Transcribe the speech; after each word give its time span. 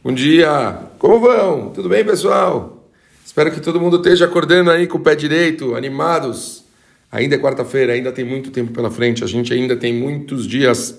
Bom 0.00 0.12
dia! 0.12 0.78
Como 0.96 1.18
vão? 1.18 1.70
Tudo 1.70 1.88
bem, 1.88 2.04
pessoal? 2.04 2.88
Espero 3.26 3.50
que 3.50 3.60
todo 3.60 3.80
mundo 3.80 3.96
esteja 3.96 4.26
acordando 4.26 4.70
aí 4.70 4.86
com 4.86 4.96
o 4.96 5.00
pé 5.00 5.16
direito, 5.16 5.74
animados. 5.74 6.62
Ainda 7.10 7.34
é 7.34 7.38
quarta-feira, 7.38 7.94
ainda 7.94 8.12
tem 8.12 8.24
muito 8.24 8.52
tempo 8.52 8.70
pela 8.70 8.92
frente, 8.92 9.24
a 9.24 9.26
gente 9.26 9.52
ainda 9.52 9.74
tem 9.76 9.92
muitos 9.92 10.46
dias 10.46 10.96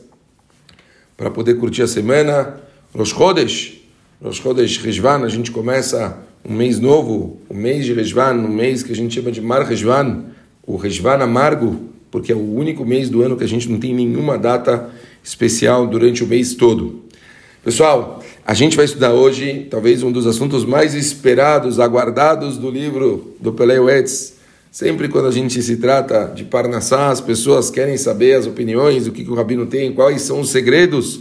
para 1.15 1.31
poder 1.31 1.53
curtir 1.53 1.81
a 1.83 1.87
semana. 1.87 2.59
Rosh 2.93 3.11
Chodesh, 3.11 3.81
Rosh 4.21 4.41
Chodesh 4.41 4.77
Rejvan, 4.79 5.23
a 5.23 5.29
gente 5.29 5.49
começa 5.49 6.17
um 6.43 6.53
mês 6.53 6.77
novo, 6.77 7.39
o 7.47 7.53
mês 7.53 7.85
de 7.85 7.93
Rejvan, 7.93 8.33
um 8.33 8.49
mês 8.49 8.83
que 8.83 8.91
a 8.91 8.95
gente 8.95 9.15
chama 9.15 9.31
de 9.31 9.39
Mar 9.39 9.61
Rejvan, 9.63 10.25
o 10.67 10.75
Rejvan 10.75 11.23
amargo, 11.23 11.87
porque 12.11 12.33
é 12.33 12.35
o 12.35 12.53
único 12.53 12.85
mês 12.85 13.09
do 13.09 13.21
ano 13.21 13.37
que 13.37 13.45
a 13.45 13.47
gente 13.47 13.69
não 13.69 13.79
tem 13.79 13.93
nenhuma 13.93 14.37
data 14.37 14.89
especial 15.23 15.87
durante 15.87 16.21
o 16.21 16.27
mês 16.27 16.53
todo. 16.53 17.07
Pessoal, 17.63 18.23
a 18.49 18.53
gente 18.55 18.75
vai 18.75 18.85
estudar 18.85 19.13
hoje 19.13 19.67
talvez 19.69 20.01
um 20.01 20.11
dos 20.11 20.25
assuntos 20.25 20.65
mais 20.65 20.95
esperados, 20.95 21.79
aguardados 21.79 22.57
do 22.57 22.67
livro 22.71 23.35
do 23.39 23.53
Peleu 23.53 23.87
Etz. 23.87 24.37
Sempre 24.71 25.07
quando 25.07 25.27
a 25.27 25.31
gente 25.31 25.61
se 25.61 25.77
trata 25.77 26.31
de 26.33 26.45
Parnassá, 26.45 27.09
as 27.09 27.21
pessoas 27.21 27.69
querem 27.69 27.95
saber 27.95 28.33
as 28.33 28.47
opiniões, 28.47 29.05
o 29.05 29.11
que, 29.11 29.23
que 29.23 29.29
o 29.29 29.35
Rabino 29.35 29.67
tem, 29.67 29.93
quais 29.93 30.23
são 30.23 30.39
os 30.39 30.49
segredos, 30.49 31.19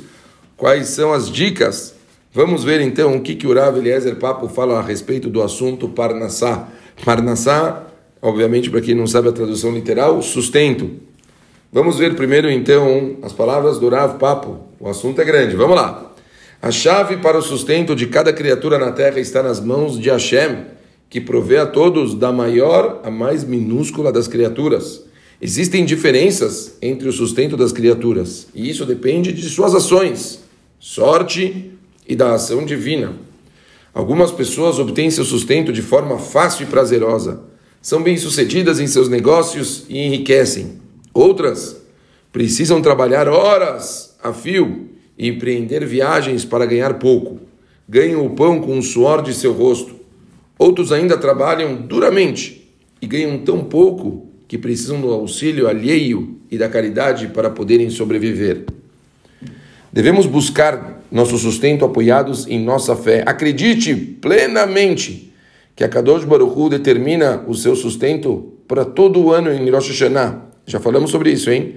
quais 0.56 0.86
são 0.86 1.12
as 1.12 1.30
dicas. 1.30 1.94
Vamos 2.32 2.64
ver 2.64 2.80
então 2.80 3.16
o 3.16 3.20
que, 3.20 3.34
que 3.34 3.46
o 3.46 3.52
Rav 3.52 3.76
Eliezer 3.76 4.16
Papo 4.16 4.48
fala 4.48 4.78
a 4.78 4.82
respeito 4.82 5.28
do 5.28 5.42
assunto 5.42 5.86
Parnassá. 5.86 6.66
Parnassá, 7.04 7.88
obviamente, 8.22 8.70
para 8.70 8.80
quem 8.80 8.94
não 8.94 9.06
sabe 9.06 9.28
a 9.28 9.32
tradução 9.32 9.70
literal, 9.72 10.22
sustento. 10.22 10.92
Vamos 11.70 11.98
ver 11.98 12.16
primeiro 12.16 12.50
então 12.50 13.18
as 13.20 13.34
palavras 13.34 13.78
do 13.78 13.90
Rav 13.90 14.16
Papo. 14.16 14.60
O 14.80 14.88
assunto 14.88 15.20
é 15.20 15.26
grande. 15.26 15.54
Vamos 15.56 15.76
lá. 15.76 16.07
A 16.60 16.72
chave 16.72 17.18
para 17.18 17.38
o 17.38 17.42
sustento 17.42 17.94
de 17.94 18.08
cada 18.08 18.32
criatura 18.32 18.78
na 18.78 18.90
terra 18.90 19.20
está 19.20 19.44
nas 19.44 19.60
mãos 19.60 19.96
de 19.96 20.10
Hashem, 20.10 20.66
que 21.08 21.20
provê 21.20 21.56
a 21.56 21.66
todos 21.66 22.14
da 22.14 22.32
maior 22.32 23.00
à 23.04 23.10
mais 23.12 23.44
minúscula 23.44 24.10
das 24.10 24.26
criaturas. 24.26 25.04
Existem 25.40 25.84
diferenças 25.84 26.76
entre 26.82 27.08
o 27.08 27.12
sustento 27.12 27.56
das 27.56 27.70
criaturas, 27.70 28.48
e 28.52 28.68
isso 28.68 28.84
depende 28.84 29.32
de 29.32 29.48
suas 29.48 29.72
ações, 29.72 30.40
sorte 30.80 31.70
e 32.08 32.16
da 32.16 32.34
ação 32.34 32.66
divina. 32.66 33.14
Algumas 33.94 34.32
pessoas 34.32 34.80
obtêm 34.80 35.12
seu 35.12 35.24
sustento 35.24 35.72
de 35.72 35.80
forma 35.80 36.18
fácil 36.18 36.64
e 36.64 36.66
prazerosa, 36.66 37.40
são 37.80 38.02
bem-sucedidas 38.02 38.80
em 38.80 38.88
seus 38.88 39.08
negócios 39.08 39.84
e 39.88 39.98
enriquecem. 39.98 40.80
Outras 41.14 41.76
precisam 42.32 42.82
trabalhar 42.82 43.28
horas 43.28 44.16
a 44.20 44.32
fio 44.32 44.87
empreender 45.18 45.84
viagens 45.84 46.44
para 46.44 46.64
ganhar 46.64 46.94
pouco. 46.94 47.40
Ganham 47.88 48.24
o 48.24 48.30
pão 48.30 48.60
com 48.60 48.78
o 48.78 48.82
suor 48.82 49.22
de 49.22 49.34
seu 49.34 49.52
rosto. 49.52 49.96
Outros 50.58 50.92
ainda 50.92 51.16
trabalham 51.16 51.76
duramente 51.76 52.70
e 53.00 53.06
ganham 53.06 53.38
tão 53.38 53.64
pouco 53.64 54.28
que 54.46 54.56
precisam 54.56 55.00
do 55.00 55.12
auxílio 55.12 55.68
alheio 55.68 56.36
e 56.50 56.56
da 56.56 56.68
caridade 56.68 57.28
para 57.28 57.50
poderem 57.50 57.90
sobreviver. 57.90 58.64
Devemos 59.92 60.26
buscar 60.26 61.02
nosso 61.10 61.38
sustento 61.38 61.84
apoiados 61.84 62.46
em 62.46 62.62
nossa 62.62 62.94
fé. 62.94 63.22
Acredite 63.26 63.94
plenamente 63.94 65.32
que 65.74 65.84
a 65.84 65.88
Kadosh 65.88 66.24
Baruch 66.24 66.58
Hu 66.58 66.68
determina 66.68 67.44
o 67.46 67.54
seu 67.54 67.74
sustento 67.74 68.52
para 68.66 68.84
todo 68.84 69.20
o 69.20 69.32
ano 69.32 69.50
em 69.52 69.70
Rosh 69.70 69.88
Hashanah. 69.88 70.42
Já 70.66 70.78
falamos 70.78 71.10
sobre 71.10 71.30
isso, 71.30 71.50
hein? 71.50 71.76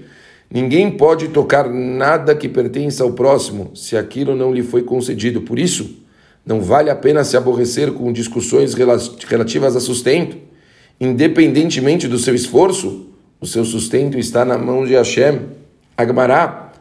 Ninguém 0.54 0.92
pode 0.92 1.30
tocar 1.30 1.70
nada 1.70 2.36
que 2.36 2.50
pertença 2.50 3.04
ao 3.04 3.14
próximo 3.14 3.72
se 3.74 3.96
aquilo 3.96 4.36
não 4.36 4.54
lhe 4.54 4.62
foi 4.62 4.84
concedido. 4.84 5.42
Por 5.42 5.58
isso, 5.58 5.98
não 6.46 6.60
vale 6.60 6.90
a 6.90 6.96
pena 6.96 7.24
se 7.24 7.38
aborrecer 7.38 7.94
com 7.94 8.12
discussões 8.12 8.74
relativas 8.74 9.78
a 9.78 9.80
sustento. 9.80 10.36
Independentemente 11.00 12.06
do 12.06 12.20
seu 12.20 12.36
esforço, 12.36 13.08
o 13.40 13.48
seu 13.48 13.64
sustento 13.64 14.20
está 14.20 14.44
na 14.44 14.58
mão 14.58 14.84
de 14.84 14.94
Hashem. 14.94 15.40
Agmará, 15.98 16.74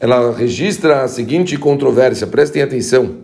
ela 0.00 0.34
registra 0.34 1.02
a 1.02 1.08
seguinte 1.08 1.58
controvérsia, 1.58 2.26
prestem 2.26 2.62
atenção. 2.62 3.16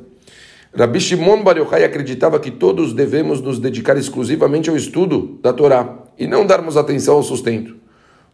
Rabi 0.76 1.00
Shimon 1.00 1.42
Bar 1.42 1.56
Yochai 1.56 1.84
acreditava 1.84 2.38
que 2.38 2.50
todos 2.50 2.92
devemos 2.92 3.40
nos 3.40 3.58
dedicar 3.58 3.96
exclusivamente 3.96 4.68
ao 4.68 4.76
estudo 4.76 5.38
da 5.42 5.54
Torá 5.54 6.04
e 6.18 6.26
não 6.26 6.44
darmos 6.44 6.76
atenção 6.76 7.14
ao 7.14 7.22
sustento. 7.22 7.85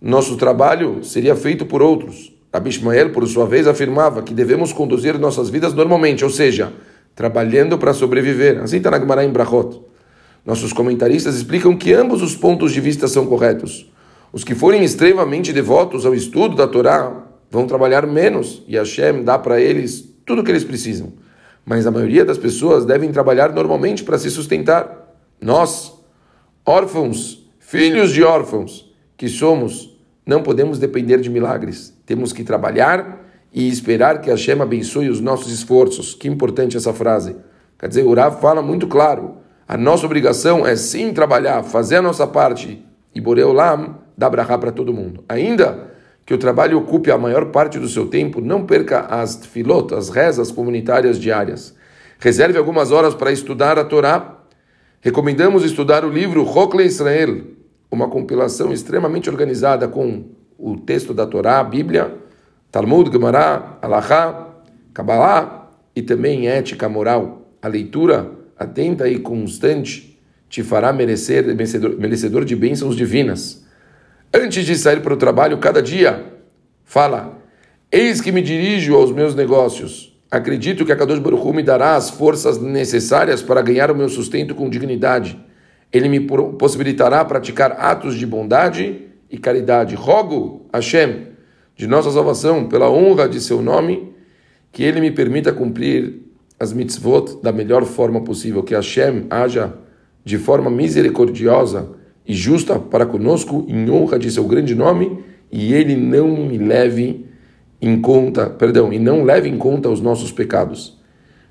Nosso 0.04 0.36
trabalho 0.36 1.04
seria 1.04 1.36
feito 1.36 1.64
por 1.64 1.80
outros. 1.80 2.32
Abishmael, 2.52 3.10
por 3.10 3.24
sua 3.28 3.46
vez, 3.46 3.68
afirmava 3.68 4.20
que 4.20 4.34
devemos 4.34 4.72
conduzir 4.72 5.16
nossas 5.16 5.48
vidas 5.48 5.72
normalmente, 5.74 6.24
ou 6.24 6.30
seja, 6.30 6.72
trabalhando 7.14 7.78
para 7.78 7.94
sobreviver. 7.94 8.60
Assim 8.60 8.78
está 8.78 8.90
na 8.90 8.98
Gemara 8.98 9.24
em 9.24 9.30
Brachot. 9.30 9.80
Nossos 10.44 10.72
comentaristas 10.72 11.36
explicam 11.36 11.76
que 11.76 11.92
ambos 11.92 12.20
os 12.20 12.34
pontos 12.34 12.72
de 12.72 12.80
vista 12.80 13.06
são 13.06 13.26
corretos. 13.26 13.88
Os 14.32 14.42
que 14.42 14.56
forem 14.56 14.82
extremamente 14.82 15.52
devotos 15.52 16.04
ao 16.04 16.16
estudo 16.16 16.56
da 16.56 16.66
Torá 16.66 17.22
vão 17.48 17.68
trabalhar 17.68 18.04
menos 18.04 18.64
e 18.66 18.76
Hashem 18.76 19.22
dá 19.22 19.38
para 19.38 19.60
eles 19.60 20.12
tudo 20.26 20.40
o 20.40 20.44
que 20.44 20.50
eles 20.50 20.64
precisam. 20.64 21.12
Mas 21.64 21.86
a 21.86 21.92
maioria 21.92 22.24
das 22.24 22.38
pessoas 22.38 22.84
devem 22.84 23.12
trabalhar 23.12 23.52
normalmente 23.52 24.02
para 24.02 24.18
se 24.18 24.32
sustentar. 24.32 25.14
Nós, 25.40 25.92
órfãos, 26.66 27.46
filhos 27.60 28.10
de 28.10 28.24
órfãos, 28.24 28.90
que 29.16 29.28
somos 29.28 29.91
não 30.24 30.42
podemos 30.42 30.78
depender 30.78 31.18
de 31.20 31.28
milagres. 31.28 31.96
Temos 32.06 32.32
que 32.32 32.44
trabalhar 32.44 33.20
e 33.52 33.68
esperar 33.68 34.20
que 34.20 34.30
Hashem 34.30 34.60
abençoe 34.60 35.08
os 35.08 35.20
nossos 35.20 35.52
esforços. 35.52 36.14
Que 36.14 36.28
importante 36.28 36.76
essa 36.76 36.92
frase. 36.92 37.36
Quer 37.78 37.88
dizer, 37.88 38.04
o 38.04 38.14
Rav 38.14 38.40
fala 38.40 38.62
muito 38.62 38.86
claro. 38.86 39.36
A 39.66 39.76
nossa 39.76 40.06
obrigação 40.06 40.66
é 40.66 40.76
sim 40.76 41.12
trabalhar, 41.12 41.62
fazer 41.62 41.96
a 41.96 42.02
nossa 42.02 42.26
parte. 42.26 42.84
E 43.14 43.20
Boreolam 43.20 43.98
dá 44.16 44.30
brahá 44.30 44.56
para 44.56 44.70
todo 44.70 44.92
mundo. 44.92 45.24
Ainda 45.28 45.90
que 46.24 46.32
o 46.32 46.38
trabalho 46.38 46.78
ocupe 46.78 47.10
a 47.10 47.18
maior 47.18 47.46
parte 47.46 47.78
do 47.78 47.88
seu 47.88 48.06
tempo, 48.06 48.40
não 48.40 48.64
perca 48.64 49.00
as 49.00 49.34
tefilot, 49.34 49.92
as 49.94 50.08
rezas 50.08 50.50
comunitárias 50.50 51.18
diárias. 51.18 51.74
Reserve 52.18 52.56
algumas 52.56 52.92
horas 52.92 53.14
para 53.14 53.32
estudar 53.32 53.78
a 53.78 53.84
Torá. 53.84 54.38
Recomendamos 55.00 55.64
estudar 55.64 56.04
o 56.04 56.08
livro 56.08 56.44
Rokle 56.44 56.84
Israel, 56.84 57.42
uma 57.92 58.08
compilação 58.08 58.72
extremamente 58.72 59.28
organizada 59.28 59.86
com 59.86 60.24
o 60.58 60.78
texto 60.78 61.12
da 61.12 61.26
Torá, 61.26 61.60
a 61.60 61.64
Bíblia, 61.64 62.14
Talmud, 62.70 63.12
Gemara, 63.12 63.76
Alahá, 63.82 64.48
Kabbalah 64.94 65.70
e 65.94 66.00
também 66.00 66.48
ética 66.48 66.88
moral. 66.88 67.52
A 67.60 67.68
leitura 67.68 68.32
atenta 68.58 69.06
e 69.08 69.18
constante 69.18 70.18
te 70.48 70.62
fará 70.62 70.90
merecer, 70.90 71.44
merecedor, 71.44 71.98
merecedor 71.98 72.44
de 72.46 72.56
bênçãos 72.56 72.96
divinas. 72.96 73.62
Antes 74.32 74.64
de 74.64 74.74
sair 74.74 75.02
para 75.02 75.12
o 75.12 75.18
trabalho, 75.18 75.58
cada 75.58 75.82
dia, 75.82 76.24
fala: 76.84 77.38
Eis 77.90 78.22
que 78.22 78.32
me 78.32 78.40
dirijo 78.40 78.94
aos 78.94 79.12
meus 79.12 79.34
negócios. 79.34 80.18
Acredito 80.30 80.86
que 80.86 80.92
a 80.92 80.96
Kadosh 80.96 81.18
Baruch 81.18 81.46
Hu 81.46 81.52
me 81.52 81.62
dará 81.62 81.94
as 81.94 82.08
forças 82.08 82.58
necessárias 82.58 83.42
para 83.42 83.60
ganhar 83.60 83.90
o 83.90 83.94
meu 83.94 84.08
sustento 84.08 84.54
com 84.54 84.70
dignidade 84.70 85.38
ele 85.92 86.08
me 86.08 86.20
possibilitará 86.20 87.24
praticar 87.24 87.72
atos 87.72 88.14
de 88.16 88.26
bondade 88.26 89.08
e 89.30 89.36
caridade. 89.36 89.94
Rogo, 89.94 90.66
Hashem, 90.72 91.26
de 91.76 91.86
nossa 91.86 92.10
salvação, 92.10 92.66
pela 92.66 92.90
honra 92.90 93.28
de 93.28 93.40
seu 93.40 93.60
nome, 93.60 94.10
que 94.72 94.82
ele 94.82 95.00
me 95.00 95.10
permita 95.10 95.52
cumprir 95.52 96.22
as 96.58 96.72
mitzvot 96.72 97.42
da 97.42 97.52
melhor 97.52 97.84
forma 97.84 98.22
possível, 98.22 98.62
que 98.62 98.74
Hashem 98.74 99.26
haja 99.28 99.74
de 100.24 100.38
forma 100.38 100.70
misericordiosa 100.70 101.90
e 102.26 102.32
justa 102.32 102.78
para 102.78 103.04
conosco, 103.04 103.66
em 103.68 103.90
honra 103.90 104.18
de 104.18 104.30
seu 104.30 104.44
grande 104.44 104.74
nome, 104.74 105.18
e 105.50 105.74
ele 105.74 105.94
não 105.94 106.28
me 106.46 106.56
leve 106.56 107.26
em 107.80 108.00
conta, 108.00 108.48
perdão, 108.48 108.92
e 108.92 108.98
não 108.98 109.24
leve 109.24 109.48
em 109.48 109.58
conta 109.58 109.90
os 109.90 110.00
nossos 110.00 110.32
pecados. 110.32 110.98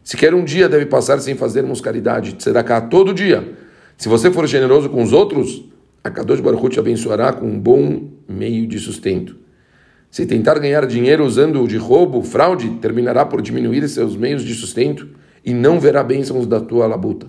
Se 0.03 0.17
quer 0.17 0.33
um 0.33 0.43
dia 0.43 0.67
deve 0.67 0.87
passar 0.87 1.19
sem 1.19 1.35
fazermos 1.35 1.81
caridade, 1.81 2.35
será 2.39 2.63
cá 2.63 2.81
todo 2.81 3.13
dia 3.13 3.60
se 4.01 4.09
você 4.09 4.31
for 4.31 4.47
generoso 4.47 4.89
com 4.89 5.03
os 5.03 5.13
outros, 5.13 5.63
a 6.03 6.09
Kadosh 6.09 6.39
Baruch 6.39 6.69
te 6.69 6.79
abençoará 6.79 7.31
com 7.31 7.45
um 7.45 7.59
bom 7.59 8.09
meio 8.27 8.65
de 8.65 8.79
sustento. 8.79 9.35
Se 10.09 10.25
tentar 10.25 10.57
ganhar 10.57 10.87
dinheiro 10.87 11.23
usando 11.23 11.67
de 11.67 11.77
roubo, 11.77 12.23
fraude, 12.23 12.67
terminará 12.81 13.23
por 13.27 13.43
diminuir 13.43 13.87
seus 13.87 14.15
meios 14.15 14.43
de 14.43 14.55
sustento 14.55 15.07
e 15.45 15.53
não 15.53 15.79
verá 15.79 16.03
bênçãos 16.03 16.47
da 16.47 16.59
tua 16.59 16.87
labuta. 16.87 17.27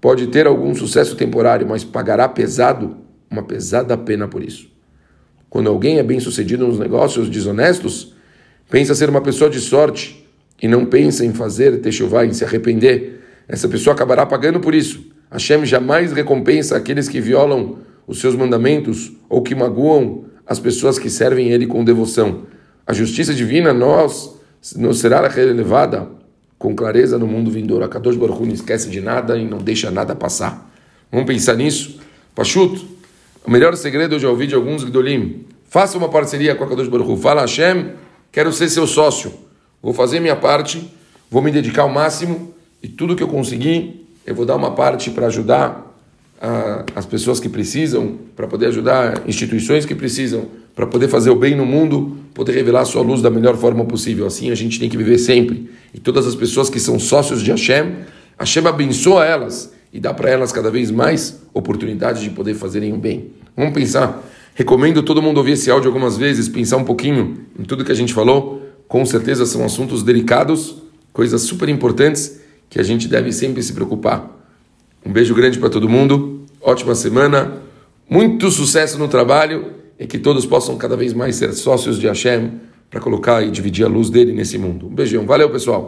Pode 0.00 0.28
ter 0.28 0.46
algum 0.46 0.74
sucesso 0.74 1.14
temporário, 1.14 1.68
mas 1.68 1.84
pagará 1.84 2.26
pesado, 2.26 2.96
uma 3.30 3.42
pesada 3.42 3.98
pena 3.98 4.26
por 4.26 4.42
isso. 4.42 4.70
Quando 5.50 5.68
alguém 5.68 5.98
é 5.98 6.02
bem 6.02 6.20
sucedido 6.20 6.66
nos 6.66 6.78
negócios 6.78 7.28
desonestos, 7.28 8.14
pensa 8.70 8.94
ser 8.94 9.10
uma 9.10 9.20
pessoa 9.20 9.50
de 9.50 9.60
sorte 9.60 10.26
e 10.62 10.66
não 10.66 10.86
pensa 10.86 11.22
em 11.22 11.34
fazer 11.34 11.82
techuvá, 11.82 12.24
em 12.24 12.32
se 12.32 12.46
arrepender. 12.46 13.20
Essa 13.46 13.68
pessoa 13.68 13.92
acabará 13.92 14.24
pagando 14.24 14.58
por 14.58 14.74
isso. 14.74 15.14
Hashem 15.30 15.64
jamais 15.66 16.12
recompensa 16.12 16.76
aqueles 16.76 17.08
que 17.08 17.20
violam 17.20 17.78
os 18.06 18.20
seus 18.20 18.34
mandamentos 18.34 19.12
ou 19.28 19.42
que 19.42 19.54
magoam 19.54 20.24
as 20.46 20.60
pessoas 20.60 20.98
que 20.98 21.10
servem 21.10 21.50
Ele 21.50 21.66
com 21.66 21.84
devoção. 21.84 22.42
A 22.86 22.92
justiça 22.92 23.34
divina 23.34 23.72
nós, 23.72 24.36
nos 24.76 24.98
será 24.98 25.26
relevada 25.28 26.08
com 26.58 26.74
clareza 26.74 27.18
no 27.18 27.26
mundo 27.26 27.50
vindouro. 27.50 27.84
A 27.84 27.88
Kadosh 27.88 28.16
Baruch 28.16 28.42
não 28.42 28.54
esquece 28.54 28.88
de 28.88 29.00
nada 29.00 29.36
e 29.36 29.44
não 29.44 29.58
deixa 29.58 29.90
nada 29.90 30.14
passar. 30.14 30.70
Vamos 31.10 31.26
pensar 31.26 31.54
nisso? 31.54 32.00
Pachuto, 32.34 32.84
o 33.44 33.50
melhor 33.50 33.76
segredo 33.76 34.14
eu 34.14 34.18
já 34.18 34.28
ouvi 34.28 34.46
de 34.46 34.54
alguns 34.54 34.84
Gdolim. 34.84 35.44
Faça 35.68 35.98
uma 35.98 36.08
parceria 36.08 36.54
com 36.54 36.64
a 36.64 36.68
Kadosh 36.68 36.88
Baruch. 36.88 37.20
Fala, 37.20 37.42
Hashem, 37.42 37.92
quero 38.32 38.52
ser 38.52 38.68
seu 38.68 38.86
sócio. 38.86 39.32
Vou 39.82 39.92
fazer 39.92 40.20
minha 40.20 40.36
parte, 40.36 40.92
vou 41.30 41.42
me 41.42 41.50
dedicar 41.50 41.82
ao 41.82 41.88
máximo 41.88 42.54
e 42.82 42.88
tudo 42.88 43.14
que 43.14 43.22
eu 43.22 43.28
conseguir, 43.28 44.05
eu 44.26 44.34
vou 44.34 44.44
dar 44.44 44.56
uma 44.56 44.72
parte 44.72 45.10
para 45.10 45.28
ajudar 45.28 45.94
a, 46.40 46.84
as 46.96 47.06
pessoas 47.06 47.38
que 47.38 47.48
precisam, 47.48 48.18
para 48.34 48.46
poder 48.48 48.66
ajudar 48.66 49.22
instituições 49.26 49.86
que 49.86 49.94
precisam, 49.94 50.46
para 50.74 50.86
poder 50.86 51.08
fazer 51.08 51.30
o 51.30 51.36
bem 51.36 51.54
no 51.54 51.64
mundo, 51.64 52.16
poder 52.34 52.52
revelar 52.52 52.80
a 52.80 52.84
sua 52.84 53.02
luz 53.02 53.22
da 53.22 53.30
melhor 53.30 53.56
forma 53.56 53.84
possível. 53.84 54.26
Assim 54.26 54.50
a 54.50 54.54
gente 54.54 54.80
tem 54.80 54.90
que 54.90 54.96
viver 54.96 55.18
sempre. 55.18 55.70
E 55.94 56.00
todas 56.00 56.26
as 56.26 56.34
pessoas 56.34 56.68
que 56.68 56.80
são 56.80 56.98
sócios 56.98 57.40
de 57.40 57.50
Hashem, 57.52 57.94
Hashem 58.38 58.66
abençoa 58.66 59.24
elas 59.24 59.72
e 59.92 60.00
dá 60.00 60.12
para 60.12 60.28
elas 60.28 60.52
cada 60.52 60.70
vez 60.70 60.90
mais 60.90 61.40
oportunidades 61.54 62.20
de 62.20 62.30
poder 62.30 62.54
fazerem 62.54 62.92
o 62.92 62.98
bem. 62.98 63.30
Vamos 63.56 63.72
pensar. 63.72 64.22
Recomendo 64.54 65.02
todo 65.02 65.22
mundo 65.22 65.38
ouvir 65.38 65.52
esse 65.52 65.70
áudio 65.70 65.88
algumas 65.88 66.16
vezes, 66.16 66.48
pensar 66.48 66.78
um 66.78 66.84
pouquinho 66.84 67.38
em 67.58 67.62
tudo 67.62 67.84
que 67.84 67.92
a 67.92 67.94
gente 67.94 68.12
falou. 68.12 68.62
Com 68.88 69.04
certeza 69.06 69.46
são 69.46 69.64
assuntos 69.64 70.02
delicados, 70.02 70.76
coisas 71.12 71.42
super 71.42 71.68
importantes 71.68 72.40
que 72.68 72.80
a 72.80 72.82
gente 72.82 73.08
deve 73.08 73.32
sempre 73.32 73.62
se 73.62 73.72
preocupar. 73.72 74.30
Um 75.04 75.12
beijo 75.12 75.34
grande 75.34 75.58
para 75.58 75.70
todo 75.70 75.88
mundo, 75.88 76.44
ótima 76.60 76.94
semana, 76.94 77.62
muito 78.08 78.50
sucesso 78.50 78.98
no 78.98 79.08
trabalho 79.08 79.72
e 79.98 80.06
que 80.06 80.18
todos 80.18 80.44
possam 80.44 80.76
cada 80.76 80.96
vez 80.96 81.12
mais 81.12 81.36
ser 81.36 81.52
sócios 81.52 81.98
de 81.98 82.06
Hashem 82.06 82.52
para 82.90 83.00
colocar 83.00 83.42
e 83.42 83.50
dividir 83.50 83.84
a 83.84 83.88
luz 83.88 84.10
dele 84.10 84.32
nesse 84.32 84.58
mundo. 84.58 84.86
Um 84.86 84.94
beijão, 84.94 85.26
valeu 85.26 85.50
pessoal! 85.50 85.84